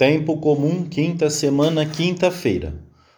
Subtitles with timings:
[0.00, 2.72] Tempo comum, quinta semana, quinta-feira.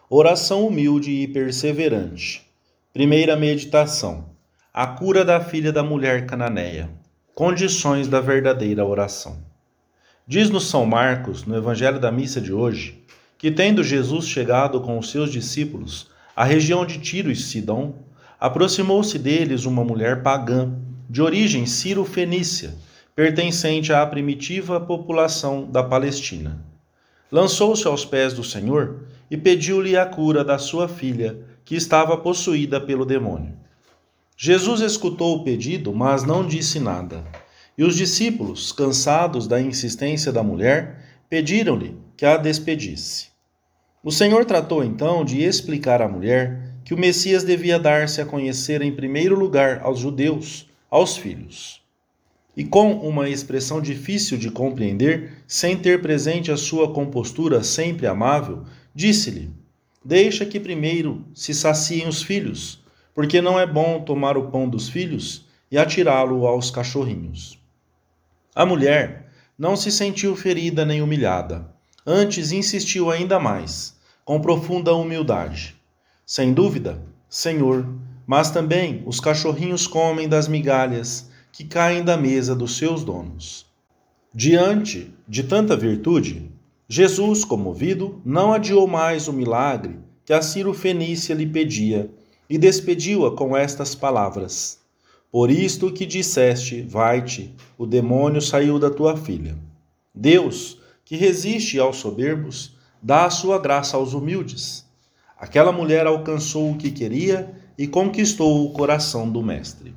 [0.09, 2.45] Oração humilde e perseverante.
[2.91, 4.25] Primeira meditação.
[4.73, 6.89] A cura da filha da mulher cananeia.
[7.33, 9.37] Condições da verdadeira oração.
[10.27, 13.01] Diz-nos São Marcos, no Evangelho da missa de hoje,
[13.37, 17.93] que tendo Jesus chegado com os seus discípulos à região de Tiro e Sidom,
[18.37, 20.77] aproximou-se deles uma mulher pagã,
[21.09, 22.75] de origem ciro-fenícia,
[23.15, 26.72] pertencente à primitiva população da Palestina
[27.33, 32.79] lançou-se aos pés do Senhor e pediu-lhe a cura da sua filha, que estava possuída
[32.79, 33.53] pelo demônio.
[34.37, 37.25] Jesus escutou o pedido, mas não disse nada.
[37.75, 43.29] E os discípulos, cansados da insistência da mulher, pediram-lhe que a despedisse.
[44.03, 48.83] O Senhor tratou então de explicar à mulher que o Messias devia dar-se a conhecer
[48.83, 51.82] em primeiro lugar aos judeus, aos filhos
[52.55, 58.63] e com uma expressão difícil de compreender, sem ter presente a sua compostura sempre amável,
[58.93, 59.51] disse-lhe:
[60.05, 64.87] Deixa que primeiro se saciem os filhos, porque não é bom tomar o pão dos
[64.89, 67.59] filhos e atirá-lo aos cachorrinhos.
[68.53, 71.67] A mulher não se sentiu ferida nem humilhada,
[72.05, 75.75] antes insistiu ainda mais, com profunda humildade.
[76.25, 77.87] Sem dúvida, Senhor,
[78.27, 83.67] mas também os cachorrinhos comem das migalhas que caem da mesa dos seus donos.
[84.33, 86.49] Diante de tanta virtude,
[86.89, 92.09] Jesus, comovido, não adiou mais o milagre que a Ciro Fenícia lhe pedia
[92.49, 94.79] e despediu-a com estas palavras:
[95.31, 99.55] Por isto que disseste, vai-te, o demônio saiu da tua filha.
[100.13, 104.87] Deus, que resiste aos soberbos, dá a sua graça aos humildes.
[105.37, 109.93] Aquela mulher alcançou o que queria e conquistou o coração do Mestre.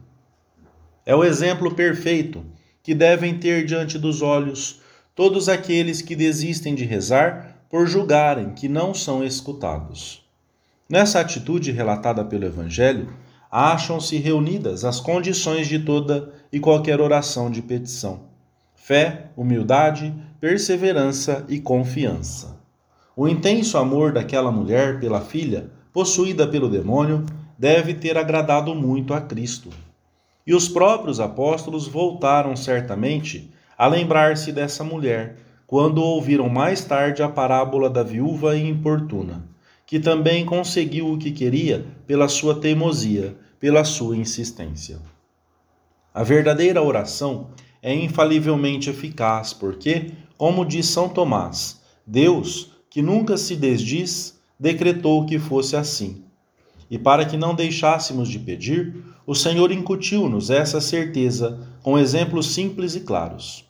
[1.07, 2.45] É o exemplo perfeito
[2.83, 4.81] que devem ter diante dos olhos
[5.15, 10.27] todos aqueles que desistem de rezar por julgarem que não são escutados.
[10.91, 13.09] Nessa atitude relatada pelo Evangelho,
[13.49, 18.25] acham-se reunidas as condições de toda e qualquer oração de petição:
[18.75, 22.57] fé, humildade, perseverança e confiança.
[23.17, 27.25] O intenso amor daquela mulher pela filha, possuída pelo demônio,
[27.57, 29.71] deve ter agradado muito a Cristo
[30.47, 35.37] e os próprios apóstolos voltaram certamente a lembrar-se dessa mulher,
[35.67, 39.45] quando ouviram mais tarde a parábola da viúva importuna,
[39.85, 44.99] que também conseguiu o que queria pela sua teimosia, pela sua insistência.
[46.15, 47.49] A verdadeira oração
[47.83, 55.39] é infalivelmente eficaz, porque, como diz São Tomás, Deus, que nunca se desdiz, decretou que
[55.39, 56.25] fosse assim.
[56.91, 62.95] E para que não deixássemos de pedir, o Senhor incutiu-nos essa certeza com exemplos simples
[62.95, 63.65] e claros.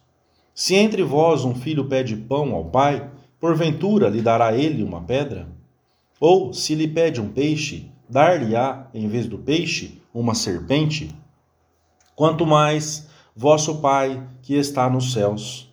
[0.55, 5.49] Se entre vós um filho pede pão ao pai, porventura lhe dará ele uma pedra?
[6.21, 11.15] Ou, se lhe pede um peixe, dar-lhe-á, em vez do peixe, uma serpente?
[12.15, 13.06] Quanto mais
[13.37, 15.71] vosso Pai que está nos céus.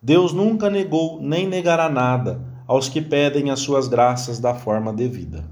[0.00, 5.44] Deus nunca negou nem negará nada aos que pedem as suas graças da forma devida.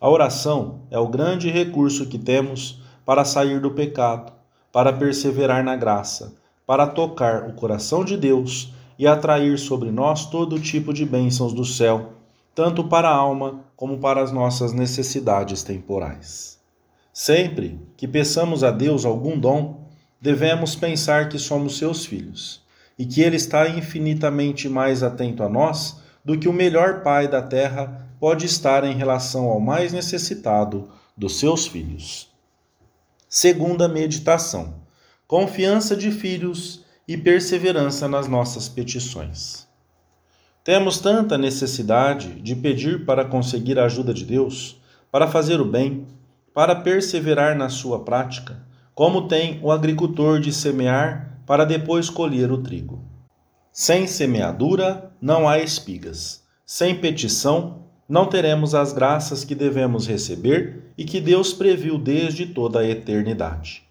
[0.00, 4.32] A oração é o grande recurso que temos para sair do pecado,
[4.72, 6.34] para perseverar na graça,
[6.66, 11.64] para tocar o coração de Deus e atrair sobre nós todo tipo de bênçãos do
[11.64, 12.12] céu,
[12.54, 16.58] tanto para a alma como para as nossas necessidades temporais.
[17.12, 19.88] Sempre que peçamos a Deus algum dom,
[20.20, 22.62] devemos pensar que somos seus filhos
[22.98, 27.42] e que Ele está infinitamente mais atento a nós do que o melhor pai da
[27.42, 32.33] terra pode estar em relação ao mais necessitado dos seus filhos.
[33.36, 34.74] Segunda meditação:
[35.26, 39.66] confiança de filhos e perseverança nas nossas petições.
[40.62, 44.80] Temos tanta necessidade de pedir para conseguir a ajuda de Deus,
[45.10, 46.06] para fazer o bem,
[46.54, 48.64] para perseverar na sua prática,
[48.94, 53.02] como tem o agricultor de semear para depois colher o trigo.
[53.72, 61.04] Sem semeadura não há espigas, sem petição não teremos as graças que devemos receber e
[61.04, 63.82] que Deus previu desde toda a eternidade.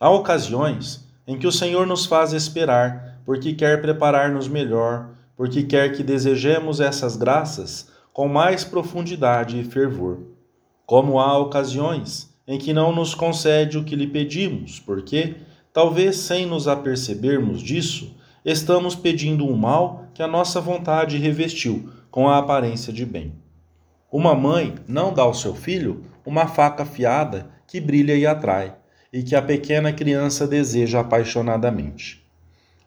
[0.00, 5.92] Há ocasiões em que o Senhor nos faz esperar, porque quer preparar-nos melhor, porque quer
[5.92, 10.18] que desejemos essas graças com mais profundidade e fervor.
[10.84, 15.36] Como há ocasiões em que não nos concede o que lhe pedimos, porque,
[15.72, 22.30] talvez sem nos apercebermos disso, estamos pedindo um mal que a nossa vontade revestiu com
[22.30, 23.34] a aparência de bem.
[24.10, 28.74] Uma mãe não dá ao seu filho uma faca afiada que brilha e atrai,
[29.12, 32.26] e que a pequena criança deseja apaixonadamente.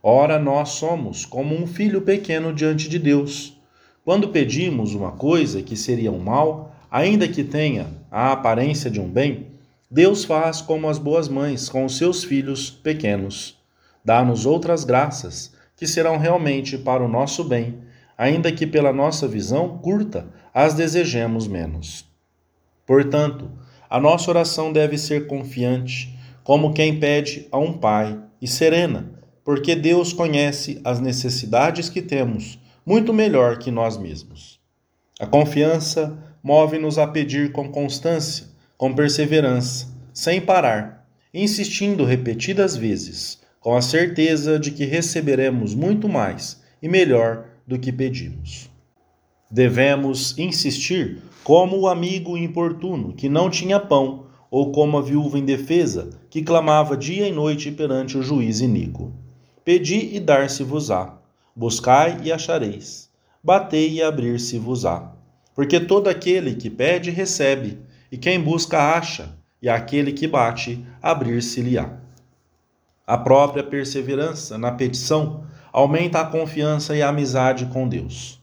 [0.02, 3.56] Ora, nós somos como um filho pequeno diante de Deus.
[4.04, 9.08] Quando pedimos uma coisa que seria um mal, ainda que tenha a aparência de um
[9.08, 9.46] bem,
[9.92, 13.60] Deus faz como as boas mães com os seus filhos pequenos.
[14.04, 17.78] Dá-nos outras graças, que serão realmente para o nosso bem,
[18.20, 22.06] ainda que pela nossa visão curta as desejemos menos.
[22.86, 23.50] Portanto,
[23.90, 26.14] a nossa oração deve ser confiante,
[26.44, 29.10] como quem pede a um pai, e serena,
[29.42, 34.60] porque Deus conhece as necessidades que temos muito melhor que nós mesmos.
[35.18, 43.78] A confiança move-nos a pedir com constância, com perseverança, sem parar, insistindo repetidas vezes, com
[43.78, 48.68] a certeza de que receberemos muito mais e melhor do que pedimos.
[49.50, 56.10] Devemos insistir como o amigo importuno que não tinha pão, ou como a viúva indefesa
[56.32, 59.14] que clamava dia e noite perante o juiz iníquo.
[59.64, 61.20] Pedi e dar-se-vos-á,
[61.56, 63.12] buscai e achareis,
[63.44, 65.14] batei e abrir-se-vos-á.
[65.54, 67.78] Porque todo aquele que pede recebe,
[68.12, 72.00] e quem busca acha, e aquele que bate abrir-se-lhe-á.
[73.06, 78.40] A própria perseverança na petição aumenta a confiança e a amizade com Deus.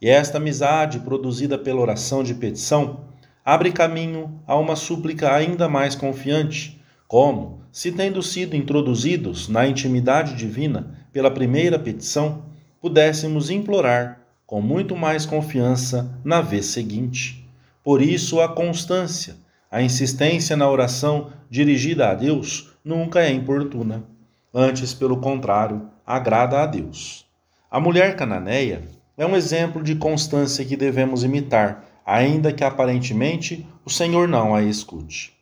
[0.00, 3.00] E esta amizade, produzida pela oração de petição,
[3.44, 10.34] abre caminho a uma súplica ainda mais confiante, como, se tendo sido introduzidos na intimidade
[10.34, 12.44] divina pela primeira petição,
[12.80, 17.48] pudéssemos implorar com muito mais confiança na vez seguinte.
[17.82, 19.36] Por isso, a constância,
[19.70, 24.04] a insistência na oração dirigida a Deus nunca é importuna.
[24.52, 27.26] Antes, pelo contrário, agrada a Deus.
[27.70, 28.82] A mulher cananeia
[29.16, 34.62] é um exemplo de constância que devemos imitar, ainda que aparentemente o Senhor não a
[34.62, 35.32] escute.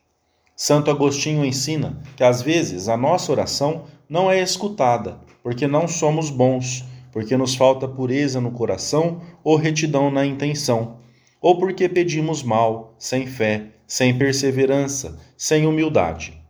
[0.54, 6.30] Santo Agostinho ensina que às vezes a nossa oração não é escutada, porque não somos
[6.30, 10.98] bons, porque nos falta pureza no coração ou retidão na intenção,
[11.40, 16.40] ou porque pedimos mal, sem fé, sem perseverança, sem humildade.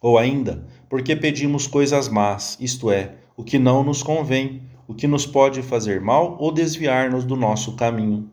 [0.00, 5.06] Ou ainda, porque pedimos coisas más, isto é, o que não nos convém, o que
[5.06, 8.28] nos pode fazer mal ou desviar-nos do nosso caminho.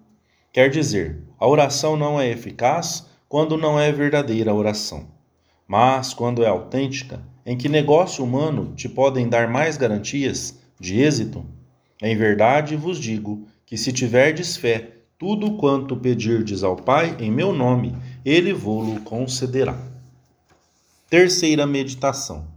[0.51, 5.05] Quer dizer, a oração não é eficaz quando não é verdadeira oração.
[5.67, 11.45] Mas, quando é autêntica, em que negócio humano te podem dar mais garantias de êxito?
[12.01, 17.53] Em verdade vos digo que se tiverdes fé, tudo quanto pedirdes ao Pai em meu
[17.53, 19.77] nome, ele vô-lo concederá.
[21.07, 22.47] Terceira meditação.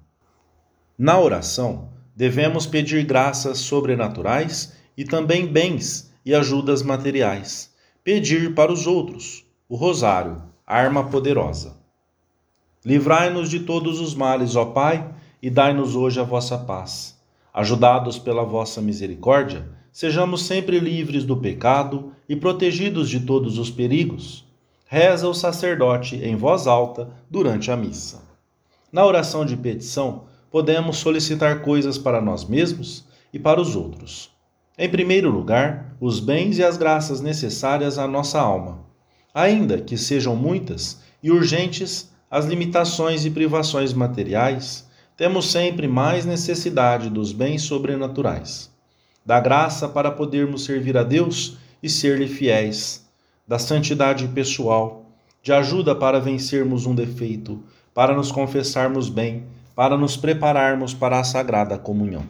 [0.97, 7.73] Na oração, devemos pedir graças sobrenaturais e também bens e ajudas materiais.
[8.03, 11.77] Pedir para os outros, o rosário, arma poderosa.
[12.85, 15.09] Livrai-nos de todos os males, ó Pai,
[15.41, 17.17] e dai-nos hoje a vossa paz.
[17.55, 24.45] Ajudados pela vossa misericórdia, sejamos sempre livres do pecado e protegidos de todos os perigos.
[24.87, 28.27] Reza o sacerdote em voz alta durante a missa.
[28.91, 34.31] Na oração de petição, podemos solicitar coisas para nós mesmos e para os outros.
[34.77, 38.89] Em primeiro lugar, os bens e as graças necessárias à nossa alma
[39.39, 44.87] ainda que sejam muitas e urgentes as limitações e privações materiais,
[45.17, 48.71] temos sempre mais necessidade dos bens sobrenaturais,
[49.25, 53.07] da graça para podermos servir a Deus e ser-lhe fiéis,
[53.47, 55.07] da santidade pessoal,
[55.43, 57.63] de ajuda para vencermos um defeito,
[57.95, 59.45] para nos confessarmos bem,
[59.79, 62.25] para nos prepararmos para a sagrada comunhão.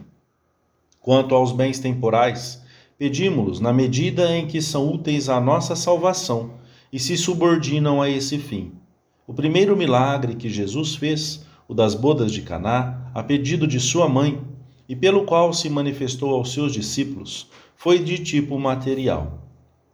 [1.01, 2.61] Quanto aos bens temporais,
[2.95, 6.51] pedimos-los na medida em que são úteis à nossa salvação
[6.93, 8.73] e se subordinam a esse fim.
[9.25, 14.07] O primeiro milagre que Jesus fez, o das bodas de Caná, a pedido de sua
[14.07, 14.39] mãe,
[14.87, 19.39] e pelo qual se manifestou aos seus discípulos, foi de tipo material.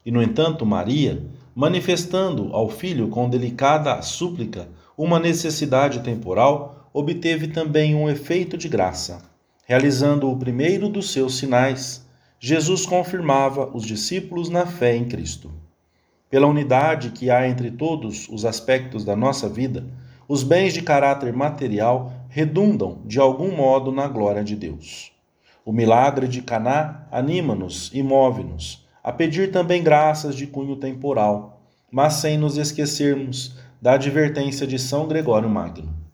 [0.05, 7.93] E no entanto, Maria, manifestando ao filho com delicada súplica uma necessidade temporal, obteve também
[7.93, 9.21] um efeito de graça.
[9.65, 12.07] Realizando o primeiro dos seus sinais,
[12.39, 15.51] Jesus confirmava os discípulos na fé em Cristo.
[16.29, 19.85] Pela unidade que há entre todos os aspectos da nossa vida,
[20.25, 25.11] os bens de caráter material redundam de algum modo na glória de Deus.
[25.65, 31.61] O milagre de Caná anima-nos e move-nos a pedir também graças de cunho temporal,
[31.91, 36.04] mas sem nos esquecermos da advertência de São Gregório Magno.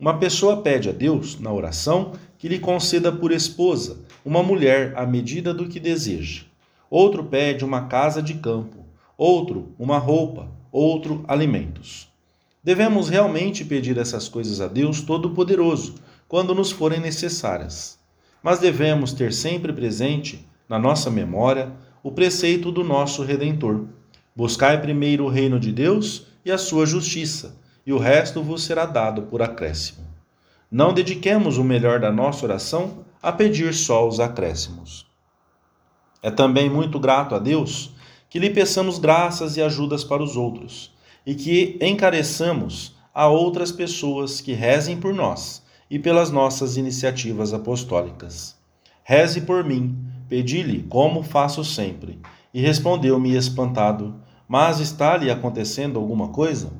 [0.00, 5.06] Uma pessoa pede a Deus, na oração, que lhe conceda por esposa uma mulher à
[5.06, 6.42] medida do que deseja.
[6.88, 8.80] Outro pede uma casa de campo
[9.20, 12.08] outro uma roupa, outro alimentos.
[12.64, 17.98] Devemos realmente pedir essas coisas a Deus Todo-Poderoso quando nos forem necessárias.
[18.42, 21.70] mas devemos ter sempre presente, na nossa memória,
[22.02, 23.84] o preceito do nosso Redentor.
[24.34, 27.54] Buscai primeiro o reino de Deus e a sua justiça,
[27.90, 30.06] e o resto vos será dado por acréscimo.
[30.70, 35.08] Não dediquemos o melhor da nossa oração a pedir só os acréscimos.
[36.22, 37.90] É também muito grato a Deus
[38.28, 40.94] que lhe peçamos graças e ajudas para os outros,
[41.26, 48.54] e que encareçamos a outras pessoas que rezem por nós e pelas nossas iniciativas apostólicas.
[49.02, 52.20] Reze por mim, pedi-lhe como faço sempre,
[52.54, 54.14] e respondeu-me espantado:
[54.46, 56.79] Mas está lhe acontecendo alguma coisa?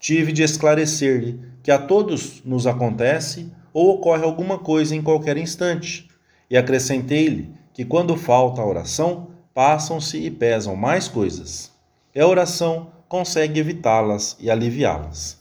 [0.00, 6.08] Tive de esclarecer-lhe que a todos nos acontece ou ocorre alguma coisa em qualquer instante,
[6.50, 11.72] e acrescentei-lhe que quando falta a oração, passam-se e pesam mais coisas.
[12.14, 15.40] E a oração consegue evitá-las e aliviá-las.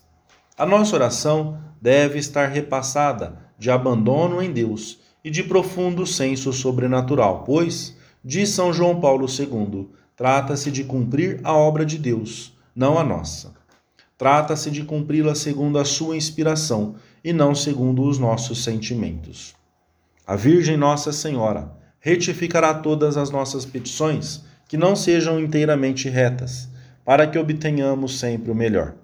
[0.57, 7.43] A nossa oração deve estar repassada de abandono em Deus e de profundo senso sobrenatural,
[7.43, 13.03] pois, diz São João Paulo II, trata-se de cumprir a obra de Deus, não a
[13.03, 13.56] nossa.
[14.17, 19.55] Trata-se de cumpri-la segundo a sua inspiração e não segundo os nossos sentimentos.
[20.25, 26.67] A Virgem Nossa Senhora retificará todas as nossas petições que não sejam inteiramente retas,
[27.05, 28.95] para que obtenhamos sempre o melhor.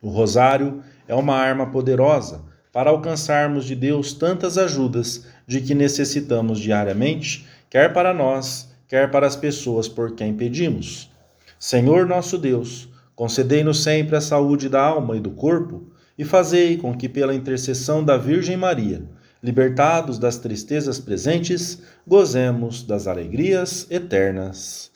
[0.00, 6.60] O rosário é uma arma poderosa para alcançarmos de Deus tantas ajudas de que necessitamos
[6.60, 11.10] diariamente, quer para nós, quer para as pessoas por quem pedimos.
[11.58, 16.96] Senhor nosso Deus, concedei-nos sempre a saúde da alma e do corpo, e fazei com
[16.96, 19.02] que, pela intercessão da Virgem Maria,
[19.42, 24.92] libertados das tristezas presentes, gozemos das alegrias eternas.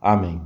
[0.00, 0.40] Amém.